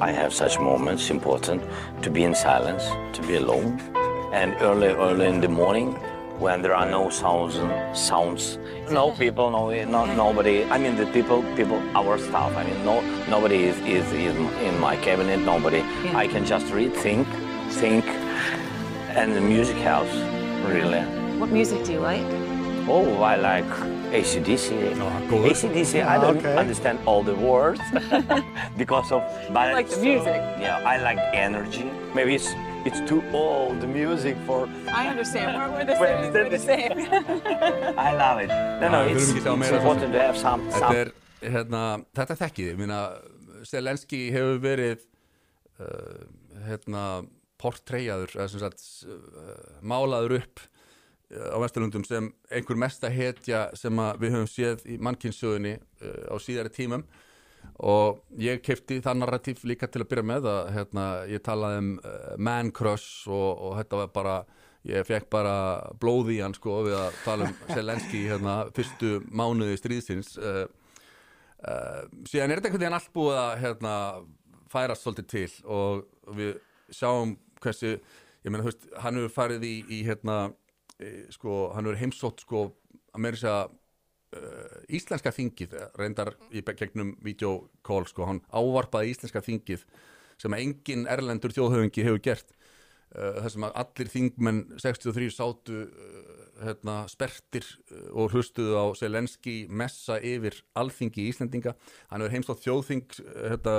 I 0.00 0.12
have 0.12 0.32
such 0.32 0.58
moments 0.58 1.10
important 1.10 1.62
to 2.02 2.10
be 2.10 2.22
in 2.22 2.34
silence, 2.34 2.84
to 3.16 3.26
be 3.26 3.36
alone, 3.36 3.80
and 4.32 4.54
early, 4.60 4.88
early 4.88 5.26
in 5.26 5.40
the 5.40 5.48
morning 5.48 5.98
when 6.38 6.62
there 6.62 6.74
are 6.74 6.86
no 6.86 7.10
sounds, 7.10 7.54
sounds, 7.98 8.58
no 8.90 9.12
people, 9.12 9.50
no, 9.50 9.70
no 9.84 10.04
nobody. 10.14 10.64
I 10.64 10.78
mean, 10.78 10.96
the 10.96 11.06
people, 11.06 11.42
people, 11.56 11.80
our 11.94 12.18
staff. 12.18 12.54
I 12.56 12.64
mean, 12.64 12.84
no, 12.84 13.00
nobody 13.28 13.64
is, 13.64 13.78
is, 13.80 14.10
is 14.12 14.36
in 14.36 14.78
my 14.80 14.96
cabinet. 14.96 15.40
Nobody. 15.40 15.82
I 16.14 16.26
can 16.26 16.44
just 16.44 16.72
read, 16.72 16.92
think, 16.94 17.26
think, 17.70 18.04
and 19.14 19.34
the 19.34 19.40
music 19.40 19.76
helps 19.76 20.14
really. 20.66 21.00
What 21.38 21.50
music 21.50 21.84
do 21.84 21.92
you 21.92 22.00
like? 22.00 22.26
Oh, 22.86 23.22
I 23.22 23.36
like 23.36 23.64
ACDC. 24.12 24.94
cool. 25.30 25.44
Ah, 25.44 25.48
ACDC, 25.48 26.04
I 26.04 26.16
ah, 26.16 26.20
don't 26.20 26.36
okay. 26.38 26.56
understand 26.56 26.98
all 27.06 27.22
the 27.22 27.34
words 27.34 27.80
because 28.76 29.10
of. 29.10 29.22
But 29.52 29.72
like 29.72 29.88
the 29.88 29.96
so- 29.96 30.02
music. 30.02 30.40
Yeah, 30.60 30.82
I 30.84 30.98
like 30.98 31.18
energy. 31.32 31.90
Maybe 32.14 32.34
it's 32.34 32.52
it's 32.84 33.00
too 33.08 33.22
old 33.32 33.80
the 33.80 33.86
music 33.86 34.36
for. 34.46 34.68
I 34.88 35.08
understand. 35.08 35.56
We're, 35.56 35.70
we're 35.72 35.84
the 35.84 35.96
same. 35.96 36.32
We're 36.32 36.50
the 36.50 36.58
same. 36.58 36.92
I 37.98 38.12
love 38.12 38.38
it. 38.40 38.48
No, 38.80 38.88
no, 38.90 39.06
it's, 39.06 39.30
it's 39.30 39.46
important 39.46 40.12
to 40.12 40.20
have 40.20 40.36
some. 40.36 40.60
Þetta 40.68 40.78
some 40.78 40.96
er, 40.96 41.12
hérna, 41.42 41.82
þetta 42.16 42.36
þekkið 42.42 42.70
þið, 42.70 42.82
minna, 42.82 43.00
Selenski 43.64 44.20
hefur 44.34 44.60
verið, 44.60 45.04
uh, 45.80 46.22
hérna, 46.68 47.02
portreyjaður, 47.60 48.36
eða 48.36 48.48
sem 48.52 48.62
sagt, 48.62 48.84
uh, 49.08 49.80
málaður 49.80 50.38
upp 50.42 50.64
uh, 50.64 51.56
á 51.56 51.58
Vesturlundum 51.64 52.04
sem 52.08 52.28
einhver 52.52 52.80
mesta 52.80 53.12
hetja 53.12 53.70
sem 53.78 54.04
að 54.04 54.24
við 54.26 54.36
höfum 54.36 54.50
séð 54.50 54.84
í 54.84 54.98
mannkynnssögunni 55.00 55.78
uh, 55.78 56.26
á 56.28 56.36
síðari 56.42 56.72
tímum 56.74 57.06
og 57.84 58.20
ég 58.40 58.62
kefti 58.64 59.00
það 59.04 59.20
narratív 59.20 59.64
líka 59.68 59.88
til 59.90 60.04
að 60.04 60.10
byrja 60.12 60.26
með 60.30 60.48
að 60.50 60.70
hérna, 60.76 61.06
ég 61.30 61.42
talaði 61.44 61.80
um 61.82 61.90
uh, 61.98 62.28
man 62.38 62.70
crush 62.74 63.28
og, 63.30 63.48
og 63.68 63.76
þetta 63.80 64.00
var 64.02 64.12
bara 64.14 64.36
ég 64.84 65.06
fekk 65.08 65.30
bara 65.32 65.56
blóð 66.00 66.34
í 66.34 66.40
hann 66.44 66.56
sko 66.56 66.82
við 66.86 66.98
að 66.98 67.20
tala 67.24 67.48
um 67.48 67.54
Selenski 67.72 68.24
hérna, 68.28 68.56
fyrstu 68.76 69.14
mánuði 69.32 69.78
stríðsins 69.80 70.34
uh, 70.38 70.66
uh, 71.64 72.02
síðan 72.28 72.52
er 72.52 72.60
þetta 72.60 72.70
einhvern 72.70 72.84
veginn 72.84 72.98
allt 73.00 73.14
búið 73.16 73.40
að 73.40 73.54
hérna, 73.64 73.94
færast 74.74 75.06
svolítið 75.06 75.30
til 75.32 75.48
og 75.70 76.36
við 76.36 76.54
sjáum 76.92 77.38
hversu 77.64 77.96
ég 78.44 78.52
meina, 78.52 78.64
þú 78.64 78.70
veist, 78.70 78.86
hann 79.00 79.18
hefur 79.18 79.32
farið 79.32 79.64
í, 79.66 79.74
í 79.88 80.02
hérna, 80.06 80.38
e, 80.98 81.12
sko, 81.32 81.70
hann 81.74 81.88
hefur 81.88 82.00
heimsótt 82.02 82.44
sko, 82.44 82.66
að 83.14 83.24
meira 83.24 83.40
segja 83.40 83.62
íslenska 84.88 85.32
þingið 85.34 85.76
reyndar 85.98 86.34
í 86.52 86.62
gegnum 86.64 87.14
videokól 87.24 88.04
sko, 88.08 88.28
hann 88.28 88.42
ávarpaði 88.52 89.14
íslenska 89.14 89.42
þingið 89.44 89.84
sem 90.40 90.56
engin 90.58 91.06
erlendur 91.10 91.54
þjóðhöfingi 91.54 92.06
hefur 92.06 92.22
gert 92.24 92.54
uh, 93.14 93.40
þar 93.42 93.52
sem 93.54 93.66
allir 93.70 94.10
þingmenn 94.12 94.60
63 94.82 95.30
sátu 95.34 95.80
uh, 95.84 96.34
hérna, 96.64 97.00
spertir 97.10 97.66
og 98.12 98.34
hlustuðu 98.34 98.78
á 98.78 98.86
Selenski 98.98 99.64
messa 99.68 100.20
yfir 100.22 100.60
alþingi 100.78 101.26
Íslendinga. 101.30 101.74
Hann 102.12 102.22
hefur 102.22 102.36
heimstótt 102.36 102.62
þjóðþing 102.62 103.18
hérna, 103.34 103.74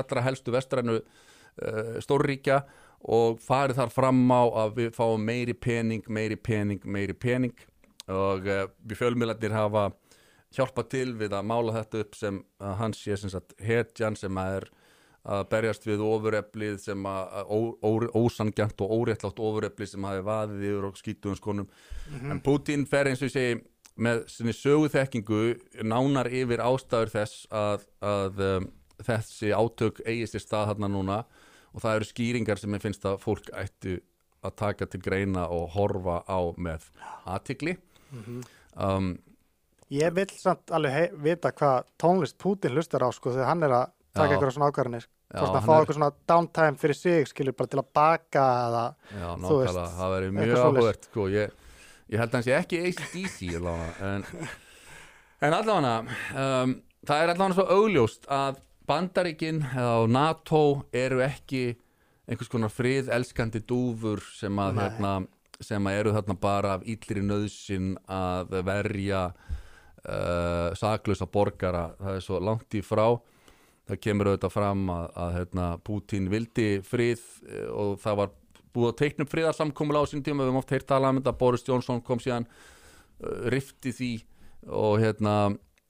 allra 0.00 0.24
helstu 0.26 0.52
vestrænu 0.54 1.00
uh, 1.00 1.96
stórríkja 2.04 2.62
og 3.08 3.38
farið 3.40 3.78
þar 3.78 3.94
fram 3.94 4.22
á 4.34 4.42
að 4.64 4.78
við 4.80 4.94
fáum 4.96 5.24
meiri 5.24 5.54
pening, 5.54 6.06
meiri 6.10 6.36
pening, 6.36 6.84
meiri 6.84 7.14
pening 7.14 7.68
og 8.08 8.46
uh, 8.48 8.66
við 8.88 9.00
fjölmiðlarnir 9.02 9.54
hafa 9.56 9.86
hjálpað 10.56 10.86
til 10.94 11.08
við 11.20 11.34
að 11.36 11.44
mála 11.50 11.74
þetta 11.76 12.02
upp 12.04 12.14
sem 12.16 12.38
hans 12.80 13.02
sé 13.04 13.16
sem 13.20 13.28
sagt 13.32 13.52
hetjan 13.60 14.16
sem 14.16 14.38
að 14.40 14.54
er 14.62 14.68
að 15.28 15.42
berjast 15.50 15.84
við 15.84 16.00
ofureflið 16.06 16.78
sem 16.80 17.02
að 17.10 17.34
að 17.42 17.50
ó- 17.52 17.74
ó- 17.84 18.12
ósanngjarnt 18.22 18.80
og 18.86 18.94
óréttlátt 18.96 19.42
ofureflið 19.44 19.90
sem 19.90 20.06
hafi 20.08 20.22
vaðið 20.24 20.62
yfir 20.70 20.86
og 20.88 20.96
skýtuðum 20.96 21.36
skonum 21.36 21.68
en 22.32 22.40
Putin 22.46 22.86
fer 22.88 23.10
eins 23.10 23.20
og 23.20 23.28
ég 23.28 23.34
segi 23.34 23.58
með 23.98 24.22
sinni 24.30 24.54
söguþekkingu 24.56 25.42
nánar 25.90 26.30
yfir 26.32 26.62
ástæður 26.64 27.10
þess 27.12 27.44
að, 27.50 27.84
að 28.00 28.40
um, 28.46 28.68
þessi 29.04 29.50
átök 29.58 30.00
eigi 30.06 30.28
sér 30.30 30.44
stað 30.46 30.68
þarna 30.70 30.88
núna. 30.94 31.16
Og 31.74 31.82
það 31.82 31.96
eru 31.98 32.06
skýringar 32.08 32.58
sem 32.62 32.72
ég 32.78 32.82
finnst 32.86 33.04
að 33.10 33.18
fólk 33.22 33.50
ættu 33.58 33.98
að 34.46 34.54
taka 34.62 34.86
til 34.86 35.00
greina 35.02 35.48
og 35.50 35.74
horfa 35.74 36.20
á 36.30 36.38
með 36.56 36.86
aðtikli 37.26 37.74
um, 38.12 39.12
Ég 39.88 40.12
vil 40.16 40.26
samt 40.36 40.72
alveg 40.76 41.14
vita 41.24 41.52
hvað 41.56 41.86
tónlist 42.00 42.36
Putin 42.40 42.74
hlustar 42.76 43.06
á 43.06 43.08
sko 43.14 43.32
þegar 43.32 43.48
hann 43.48 43.64
er 43.64 43.74
að 43.78 43.86
taka 44.16 44.34
eitthvað 44.34 44.52
svona 44.56 44.68
ákvarðanir 44.72 45.06
Já, 45.08 45.40
hvort 45.42 45.56
að 45.58 45.66
fá 45.68 45.72
eitthvað 45.76 45.96
svona 45.98 46.10
downtime 46.30 46.80
fyrir 46.80 46.96
sig 46.96 47.28
skilur 47.28 47.56
bara 47.56 47.72
til 47.72 47.80
að 47.82 47.88
baka 47.96 48.44
eða 48.68 48.84
Já, 49.12 49.26
Þú 49.44 49.56
veist, 49.60 49.80
það 49.98 50.12
verður 50.14 50.36
mjög 50.38 50.60
áhugert 50.62 51.08
sko. 51.10 51.26
ég, 51.32 51.56
ég 52.08 52.22
held 52.22 52.30
að 52.30 52.38
hann 52.38 52.46
sé 52.46 52.54
ekki 52.56 52.80
ACDC 52.88 53.50
allavega, 53.58 54.12
en, 54.12 54.24
en 55.48 55.58
allavega 55.58 55.96
um, 56.44 56.72
það 57.08 57.24
er 57.24 57.34
allavega 57.34 57.58
svo 57.58 57.66
augljóst 57.76 58.28
að 58.32 58.64
Bandaríkin 58.88 59.60
eða 59.68 60.06
NATO 60.08 60.62
eru 60.96 61.20
ekki 61.20 61.64
einhvers 62.28 62.48
konar 62.52 62.72
frið 62.72 63.10
elskandi 63.12 63.60
dúfur 63.68 64.22
sem 64.36 64.56
að, 64.60 64.78
Nei. 64.78 64.82
hérna, 64.84 65.12
sem 65.64 65.90
eru 65.90 66.12
þarna 66.14 66.36
bara 66.38 66.76
af 66.78 66.84
illri 66.86 67.22
nöðsin 67.24 67.94
að 68.10 68.54
verja 68.66 69.22
uh, 69.28 70.70
saklausa 70.78 71.26
borgara. 71.30 71.90
Það 71.98 72.18
er 72.18 72.24
svo 72.24 72.40
langt 72.42 72.78
í 72.78 72.82
frá. 72.84 73.06
Það 73.88 74.02
kemur 74.04 74.30
auðvitað 74.30 74.52
fram 74.52 74.90
að, 74.92 75.06
að 75.16 75.30
hérna, 75.38 75.68
Putin 75.84 76.26
vildi 76.28 76.66
frið 76.84 77.22
eh, 77.48 77.70
og 77.72 77.94
það 78.02 78.18
var 78.20 78.34
búið 78.76 78.90
að 78.90 78.98
teikna 79.00 79.24
upp 79.24 79.30
friðarsamkomula 79.32 80.02
á 80.04 80.10
sín 80.10 80.20
tíma, 80.20 80.42
við 80.42 80.50
höfum 80.50 80.60
oft 80.60 80.74
heyrt 80.74 80.86
tala 80.90 81.12
um 81.12 81.20
þetta. 81.22 81.32
Boris 81.40 81.64
Johnson 81.64 82.02
kom 82.04 82.20
síðan 82.20 82.44
uh, 82.48 83.48
rifti 83.48 83.94
því 83.96 84.10
og 84.68 84.98
hérna 85.00 85.38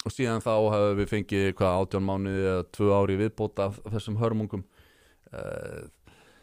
og 0.07 0.15
síðan 0.15 0.45
þá 0.45 0.53
hefur 0.77 0.99
við 1.01 1.11
fengið 1.11 1.49
hvað 1.59 1.83
átján 1.83 2.07
mánuði 2.07 2.45
eða 2.47 2.69
tvö 2.77 2.93
ári 2.95 3.19
viðbóta 3.19 3.67
af 3.67 3.81
þessum 3.97 4.21
hörmungum. 4.23 4.63
Uh, 5.33 5.91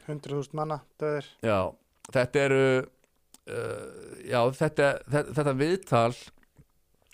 100.000 0.10 0.60
manna 0.60 0.82
döðir. 1.02 1.32
Já, 1.40 1.72
þetta 2.12 2.44
eru 2.44 2.66
uh, 3.52 4.22
já, 4.26 4.40
þetta, 4.60 4.92
þetta, 5.08 5.36
þetta 5.40 5.56
viðtal 5.60 6.12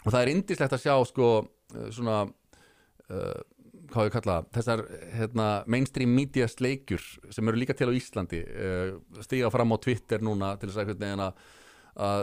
og 0.01 0.09
það 0.09 0.21
er 0.21 0.33
indislegt 0.33 0.75
að 0.77 0.83
sjá 0.85 0.95
sko 1.09 1.31
uh, 1.41 1.87
svona 1.93 2.19
uh, 2.27 3.39
hvað 3.91 4.07
við 4.07 4.13
kalla, 4.15 4.35
þessar 4.55 4.85
hérna, 5.17 5.47
mainstream 5.71 6.13
media 6.15 6.47
sleikjur 6.47 7.03
sem 7.33 7.51
eru 7.51 7.59
líka 7.59 7.75
til 7.75 7.89
á 7.91 7.97
Íslandi 7.97 8.43
uh, 8.43 8.93
stíga 9.25 9.51
fram 9.53 9.75
á 9.75 9.77
Twitter 9.83 10.23
núna 10.23 10.55
til 10.59 10.71
þess 10.71 10.85
að 10.85 11.41
að 11.91 12.21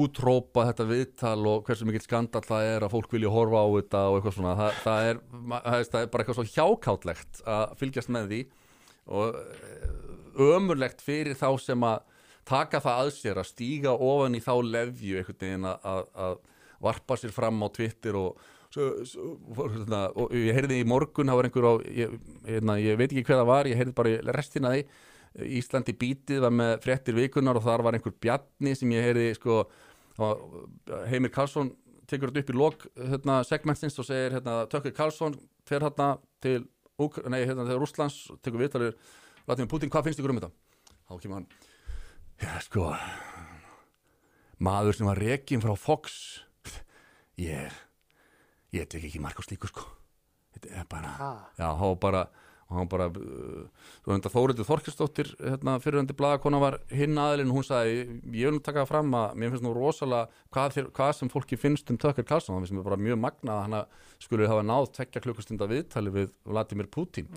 útrópa 0.00 0.62
þetta 0.70 0.84
viðtal 0.88 1.40
og 1.44 1.66
hversu 1.66 1.84
mikill 1.84 2.06
skandal 2.06 2.40
það 2.40 2.68
er 2.70 2.86
að 2.86 2.94
fólk 2.94 3.12
vilja 3.12 3.32
horfa 3.34 3.60
á 3.60 3.68
þetta 3.74 4.04
og 4.08 4.16
eitthvað 4.16 4.36
svona. 4.38 4.54
Það, 4.56 4.78
það, 4.84 5.08
er, 5.10 5.20
það 5.68 5.98
er, 6.00 6.08
bara 6.14 6.24
eitthvað 6.24 6.38
svo 6.38 6.46
hjákátlegt 6.54 7.42
að 7.44 7.74
fylgjast 7.82 8.12
með 8.16 8.32
því 8.32 8.40
og 9.18 9.36
ömurlegt 10.48 11.04
fyrir 11.04 11.36
þá 11.36 11.50
sem 11.60 11.84
að 11.84 12.00
taka 12.48 12.80
það 12.82 13.00
að 13.02 13.10
sér 13.16 13.40
að 13.40 13.50
stíga 13.50 13.94
ofan 13.94 14.36
í 14.38 14.44
þá 14.44 14.54
lefju 14.64 15.18
einhvern 15.20 15.42
veginn 15.42 15.66
að, 15.68 16.06
að, 16.24 16.38
varpa 16.78 17.18
sér 17.18 17.34
fram 17.34 17.58
á 17.60 17.68
Twitter 17.74 18.16
og, 18.18 18.38
svo, 18.70 18.88
svo, 19.08 19.32
hérna, 19.58 20.04
og 20.14 20.34
ég 20.36 20.54
heyrði 20.54 20.80
í 20.82 20.86
morgun, 20.88 21.30
það 21.30 21.40
var 21.40 21.48
einhver 21.48 21.66
á 21.66 21.74
ég, 21.90 22.14
hérna, 22.46 22.78
ég 22.78 22.98
veit 23.00 23.10
ekki 23.10 23.26
hvað 23.26 23.42
það 23.42 23.50
var, 23.50 23.70
ég 23.70 23.80
heyrði 23.80 23.96
bara 23.98 24.36
restina 24.36 24.74
því 24.74 24.84
Íslandi 25.58 25.92
bítið 25.98 26.40
var 26.42 26.54
með 26.54 26.72
frettir 26.86 27.14
vikunar 27.18 27.58
og 27.58 27.66
þar 27.66 27.84
var 27.86 27.98
einhver 27.98 28.14
bjarni 28.16 28.72
sem 28.78 28.94
ég 28.94 29.04
heyrði 29.10 29.28
sko, 29.36 29.60
Heimir 31.10 31.34
Karlsson 31.34 31.74
tekur 32.08 32.32
þetta 32.32 32.44
upp 32.44 32.52
í 32.54 32.56
lok 32.56 32.86
hérna, 32.96 33.38
segmentins 33.46 33.98
og 34.00 34.08
segir 34.08 34.38
hérna, 34.38 34.62
Tökkur 34.72 34.94
Karlsson 34.96 35.36
fer 35.68 35.84
hérna 35.84 36.14
til 36.42 36.62
nei, 37.28 37.42
hérna, 37.44 37.66
Rúslands, 37.76 38.24
tekur 38.42 38.64
viðtalið 38.64 38.94
Putin, 39.68 39.90
hvað 39.92 40.08
finnst 40.08 40.22
ykkur 40.22 40.34
um 40.34 40.40
þetta? 40.40 40.50
Þá 41.08 41.14
kemur 41.22 41.40
hann 41.40 41.50
Já, 42.38 42.54
sko. 42.62 42.92
Maður 44.62 44.96
sem 44.98 45.06
var 45.08 45.18
rekin 45.22 45.62
frá 45.62 45.74
Fox. 45.78 46.14
Ég 47.38 47.72
ég 48.74 48.88
tek 48.90 49.04
ekki 49.06 49.20
mark 49.22 49.38
á 49.38 49.42
slíku, 49.46 49.70
sko. 49.70 49.84
Þetta 50.54 50.72
er 50.80 50.84
bara, 50.90 51.12
Ah. 51.18 51.48
já, 51.58 51.68
þá 51.78 51.98
bara 52.00 52.28
og 52.68 52.76
hann 52.76 52.88
bara, 52.88 53.06
uh, 53.08 53.64
Þórildur 54.04 54.66
Þorkistóttir, 54.68 55.30
hérna, 55.40 55.78
fyrirhandi 55.80 56.12
blaðakona 56.16 56.58
var 56.60 56.76
hinn 56.92 57.16
aðilinn, 57.16 57.52
hún 57.54 57.64
sagði 57.64 58.20
ég 58.36 58.50
vil 58.52 58.60
taka 58.60 58.82
það 58.84 58.90
fram 58.90 59.14
að 59.16 59.34
mér 59.40 59.50
finnst 59.54 59.64
nú 59.64 59.72
rosalega 59.76 60.28
hvað, 60.52 60.74
þér, 60.76 60.90
hvað 60.98 61.12
sem 61.16 61.30
fólki 61.32 61.58
finnst 61.60 61.90
um 61.90 61.96
Tökkar 62.00 62.26
Karlsson 62.28 62.54
það 62.56 62.66
finnst 62.66 62.76
mér 62.76 62.84
bara 62.90 63.00
mjög 63.00 63.18
magnað 63.24 63.54
að 63.54 63.62
hann 63.64 63.78
skulle 64.20 64.48
hafa 64.50 64.66
náð 64.68 64.90
tvekja 64.98 65.22
klukkustunda 65.24 65.68
viðtali 65.70 66.10
við 66.12 66.30
Vladimir 66.44 66.88
Putin. 66.92 67.28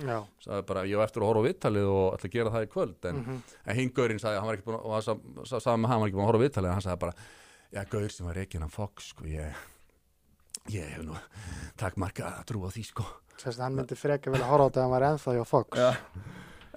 Sagði 0.43 0.65
bara, 0.67 0.83
ég 0.89 0.97
var 0.99 1.07
eftir 1.07 1.21
að 1.23 1.29
horfa 1.31 1.45
viðtalið 1.47 1.87
og 1.91 2.07
ætla 2.17 2.27
að 2.29 2.35
gera 2.35 2.53
það 2.55 2.65
í 2.67 2.71
kvöld. 2.75 2.95
En, 3.05 3.15
Mhm. 3.21 3.41
en 3.67 3.75
hinn 3.75 3.93
Gaurinn 3.93 4.19
sagði, 4.19 4.37
hann 4.39 4.47
var 4.47 4.55
ekki 4.57 4.65
búin 4.67 4.79
að, 4.79 4.85
og 4.85 4.91
hann 4.91 5.01
sa- 5.01 5.45
sa- 5.45 5.59
sagði 5.63 5.79
með 5.79 5.87
hann, 5.87 5.91
hann 5.91 5.99
var 6.01 6.07
ekki 6.09 6.17
búin 6.17 6.27
að 6.27 6.31
horfa 6.33 6.43
viðtalið 6.49 6.67
en 6.67 6.73
hann 6.73 6.81
sagði 6.81 6.99
bara, 6.99 7.13
já, 7.71 7.85
Gaur 7.89 8.09
sem 8.09 8.25
var 8.25 8.35
reikin 8.35 8.63
af 8.63 8.71
Fox, 8.71 9.13
sko, 9.13 9.23
ég 9.25 9.53
ég 10.69 10.85
hef 10.93 11.01
nú 11.05 11.17
takk 11.79 11.97
marga 12.01 12.35
að 12.37 12.45
trúa 12.51 12.69
því, 12.73 12.83
sko. 12.91 13.05
Að 13.41 13.63
hann 13.63 13.79
myndi 13.79 13.97
freka 13.97 14.29
vilja 14.33 14.45
horfa 14.45 14.67
á 14.67 14.69
þetta 14.69 14.79
að 14.79 14.83
hann 14.85 14.93
var 14.93 15.07
ennþá 15.07 15.33
hjá 15.37 15.45
Fox. 15.49 15.79
Já. 15.79 15.89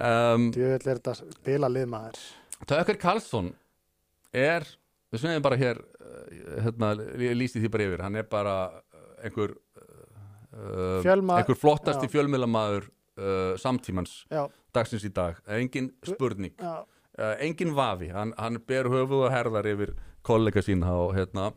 um, 0.08 0.46
Djöfull 0.54 0.88
er 0.88 1.02
þetta 1.02 1.42
bila 1.44 1.68
liðmaður 1.68 2.22
Tökkar 2.64 2.98
Karlsson 3.02 3.50
er, 4.32 4.64
við 5.12 5.20
snöðum 5.20 5.44
bara 5.44 5.58
hér 5.60 5.82
uh, 5.82 6.62
hérna, 6.64 6.94
ég 7.20 7.36
lýsti 7.36 7.60
því 7.60 7.70
bara 7.74 7.88
yfir. 7.90 8.04
Hann 8.06 8.16
er 8.16 8.26
bara 8.30 8.56
uh, 8.72 9.04
einhver 9.26 9.52
uh, 10.54 11.04
einhver 11.04 11.58
flottasti 11.58 12.08
já. 12.08 12.14
fjölmiðlamaður 12.16 12.88
uh, 12.88 13.54
samtímans 13.60 14.22
Já, 14.32 14.46
dagsins 14.74 15.04
í 15.04 15.12
dag, 15.14 15.38
engin 15.58 15.92
spurning. 16.06 16.54
Uh, 16.62 17.34
engin 17.44 17.74
vafi, 17.76 18.08
hann, 18.14 18.32
hann 18.40 18.58
ber 18.66 18.88
höfuð 18.90 19.26
og 19.28 19.34
herðar 19.34 19.68
yfir 19.70 19.92
kollega 20.24 20.62
sína 20.64 20.96
og, 20.96 21.12
hérna, 21.18 21.50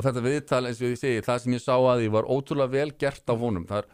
og 0.00 0.06
þetta 0.06 0.24
viðtal 0.24 0.64
eins 0.66 0.80
og 0.80 0.88
ég 0.88 1.00
segi, 1.00 1.24
það 1.26 1.40
sem 1.44 1.56
ég 1.56 1.64
sá 1.64 1.74
að 1.76 2.02
því 2.02 2.12
var 2.16 2.28
ótrúlega 2.32 2.74
vel 2.74 2.90
gert 3.00 3.32
af 3.32 3.40
honum. 3.44 3.66
Það 3.68 3.82
er 3.82 3.88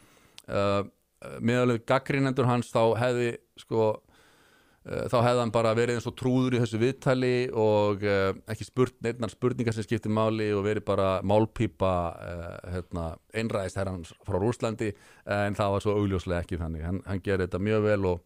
uh, 0.56 1.38
meðalveg 1.42 1.86
gaggrínendur 1.88 2.46
hans 2.46 2.70
þá 2.70 2.82
hefði 3.00 3.32
sko 3.58 3.88
uh, 3.96 5.04
þá 5.10 5.16
hefði 5.16 5.42
hann 5.42 5.54
bara 5.56 5.74
verið 5.78 5.98
eins 5.98 6.06
og 6.06 6.14
trúður 6.20 6.58
í 6.58 6.62
þessu 6.62 6.80
viðtali 6.84 7.34
og 7.50 8.06
uh, 8.06 8.30
ekki 8.54 8.68
spurt 8.68 8.96
neittnar 9.02 9.34
spurningar 9.34 9.74
sem 9.74 9.88
skiptir 9.88 10.14
máli 10.14 10.52
og 10.54 10.62
verið 10.68 10.86
bara 10.86 11.10
málpípa 11.26 11.92
uh, 12.14 12.46
hérna, 12.76 13.10
einræðist 13.34 13.82
herrans 13.82 14.14
frá 14.22 14.38
Rúslandi 14.38 14.92
en 15.26 15.58
það 15.58 15.74
var 15.74 15.84
svo 15.84 15.98
augljóslega 15.98 16.46
ekki 16.46 16.62
þannig. 16.62 16.86
Hann, 16.86 17.02
hann 17.08 17.24
gerir 17.24 17.48
þetta 17.48 17.64
mjög 17.66 17.86
vel 17.90 18.00
og 18.14 18.24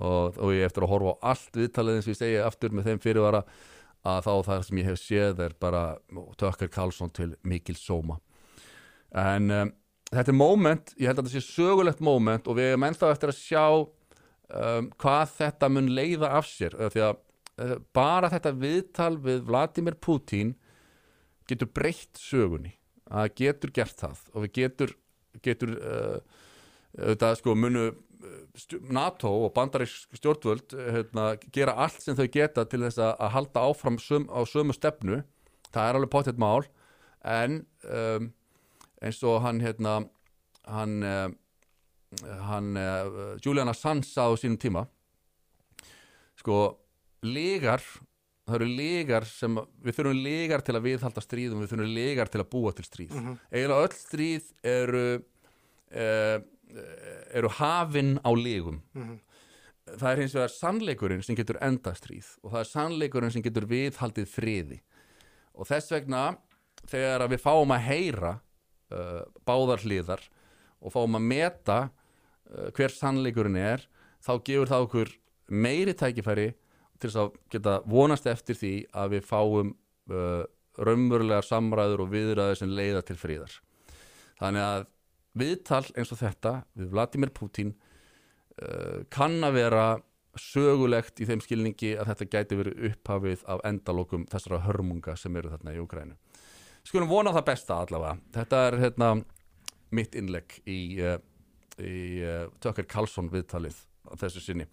og, 0.00 0.38
og 0.40 0.54
ég 0.56 0.66
eftir 0.66 0.86
að 0.86 0.92
horfa 0.94 1.14
á 1.20 1.22
allt 1.32 1.58
viðtalið 1.58 1.98
eins 1.98 2.08
og 2.08 2.14
ég 2.14 2.18
segi 2.18 2.40
aftur 2.42 2.74
með 2.74 2.88
þeim 2.88 3.02
fyrirvara 3.02 3.42
að 4.02 4.26
þá 4.26 4.32
það 4.48 4.64
sem 4.66 4.80
ég 4.80 4.88
hef 4.90 5.00
séð 5.00 5.42
er 5.46 5.54
bara 5.62 5.82
Tökkar 6.40 6.70
Karlsson 6.72 7.12
til 7.14 7.32
mikil 7.46 7.76
sóma. 7.78 8.18
En 9.14 9.50
um, 9.52 9.72
þetta 10.10 10.32
er 10.32 10.38
moment, 10.38 10.94
ég 10.98 11.10
held 11.10 11.20
að 11.20 11.28
þetta 11.28 11.42
sé 11.42 11.54
sögulegt 11.54 12.02
moment 12.04 12.48
og 12.48 12.58
við 12.58 12.72
erum 12.72 12.86
ennþá 12.88 13.12
eftir 13.14 13.32
að 13.32 13.40
sjá 13.40 13.66
um, 13.78 14.90
hvað 15.02 15.36
þetta 15.36 15.70
mun 15.72 15.92
leiða 15.94 16.32
af 16.38 16.48
sér. 16.50 16.76
Því 16.92 17.04
að 17.06 17.14
uh, 17.62 17.76
bara 17.94 18.32
þetta 18.32 18.54
viðtal 18.64 19.14
við 19.22 19.44
Vladimir 19.50 19.98
Putin 20.00 20.56
getur 21.50 21.70
breytt 21.70 22.18
sögunni. 22.18 22.74
Að 23.12 23.34
getur 23.42 23.74
gert 23.76 23.98
það 24.00 24.26
og 24.32 24.46
við 24.46 24.54
getur 24.62 24.96
getur 25.44 25.76
uh, 25.78 26.18
þetta 26.96 27.34
sko 27.38 27.54
munu 27.56 27.90
NATO 28.92 29.30
og 29.46 29.52
bandarísk 29.56 30.16
stjórnvöld 30.18 30.74
uh, 30.76 30.88
hérna, 30.96 31.26
gera 31.54 31.76
allt 31.84 32.02
sem 32.04 32.16
þau 32.18 32.28
geta 32.32 32.66
til 32.68 32.82
þess 32.84 33.00
að, 33.02 33.26
halda 33.34 33.66
áfram 33.68 33.98
sum, 34.02 34.28
á 34.30 34.40
sömu 34.48 34.76
stefnu. 34.76 35.22
Það 35.72 35.88
er 35.88 35.98
alveg 35.98 36.12
potið 36.12 36.42
mál 36.42 36.66
en 37.22 37.62
um, 37.86 38.30
eins 39.02 39.22
og 39.26 39.40
hann 39.44 39.62
hérna 39.62 40.00
hann, 40.68 40.96
uh, 41.02 41.28
hann 42.48 42.76
uh, 42.78 43.36
Julian 43.42 43.70
Assange 43.72 44.06
sað 44.08 44.36
á 44.36 44.40
sínum 44.42 44.60
tíma. 44.60 44.86
Sko 46.38 46.62
legar 47.22 47.82
það 48.46 48.56
eru 48.58 48.68
legar 48.76 49.26
sem 49.28 49.58
við 49.82 49.98
þurfum 49.98 50.22
legar 50.24 50.64
til 50.66 50.74
að 50.76 50.86
viðhalda 50.88 51.22
stríðum 51.22 51.62
við 51.62 51.72
þurfum 51.72 51.92
legar 51.94 52.30
til 52.32 52.40
að 52.42 52.50
búa 52.52 52.72
til 52.74 52.86
stríð. 52.86 53.14
Eiginlega 53.52 53.84
öll 53.86 53.94
stríð 53.96 54.48
eru 54.72 55.04
uh, 55.20 56.38
eru 57.36 57.50
hafin 57.58 58.16
á 58.24 58.30
legum 58.36 58.80
það 59.86 60.08
er 60.10 60.20
hins 60.22 60.36
vegar 60.36 60.52
sannleikurinn 60.52 61.24
sem 61.26 61.36
getur 61.38 61.58
enda 61.64 61.92
stríð 61.96 62.28
og 62.42 62.52
það 62.52 62.60
er 62.60 62.70
sannleikurinn 62.70 63.34
sem 63.34 63.44
getur 63.44 63.66
viðhaldið 63.70 64.28
friði. 64.30 64.78
Og 65.58 65.68
þess 65.68 65.92
vegna 65.92 66.22
þegar 66.88 67.26
við 67.30 67.42
fáum 67.42 67.74
að 67.74 67.84
heyra 67.88 68.32
uh, 68.38 69.22
báðar 69.46 69.82
hliðar 69.84 70.22
og 70.82 70.94
fáum 70.94 71.18
að 71.18 71.28
meta 71.34 71.78
uh, 71.88 72.70
hver 72.76 72.94
sannleikurinn 72.94 73.58
er 73.58 73.86
þá 74.22 74.32
gefur 74.46 74.70
það 74.70 74.86
okkur 74.86 75.14
meiri 75.52 75.94
tækifæri 75.98 76.48
til 77.02 77.10
þess 77.10 77.20
að 77.24 77.36
geta 77.50 77.76
vonast 77.90 78.26
eftir 78.30 78.58
því 78.58 78.74
að 78.94 79.16
við 79.16 79.28
fáum 79.28 79.74
uh, 80.14 80.42
raunverulegar 80.78 81.46
samræður 81.46 82.06
og 82.06 82.12
viðræður 82.14 82.62
sem 82.62 82.72
leiða 82.72 83.02
til 83.06 83.18
fríðar 83.18 83.58
þannig 84.38 84.64
að 84.64 84.86
viðtal 85.38 85.84
eins 85.96 86.12
og 86.12 86.20
þetta 86.20 86.54
við 86.78 86.90
Vladimir 86.92 87.32
Putin 87.34 87.74
uh, 87.74 89.02
kann 89.12 89.40
að 89.44 89.58
vera 89.60 89.86
sögulegt 90.38 91.20
í 91.20 91.28
þeim 91.28 91.42
skilningi 91.44 91.92
að 92.00 92.12
þetta 92.12 92.30
gæti 92.32 92.56
verið 92.56 92.86
upphafið 92.88 93.42
af 93.52 93.60
endalokum 93.68 94.24
þessara 94.32 94.62
hörmunga 94.64 95.16
sem 95.20 95.36
eru 95.36 95.52
þarna 95.52 95.74
í 95.76 95.82
Ukrænu 95.82 96.16
skulum 96.86 97.10
vona 97.10 97.32
það 97.34 97.48
besta 97.50 97.78
allavega. 97.82 98.16
Þetta 98.34 98.62
er 98.66 98.78
hérna 98.82 99.10
mitt 99.94 100.16
innlegg 100.18 100.58
í, 100.66 100.80
uh, 101.04 101.18
í 101.78 101.96
uh, 102.24 102.46
Tökker 102.62 102.88
Karlsson 102.90 103.30
viðtalið 103.32 103.76
þessu 104.18 104.42
sinni 104.42 104.66